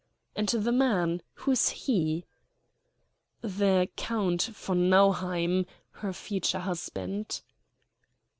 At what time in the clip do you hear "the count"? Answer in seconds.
3.41-4.41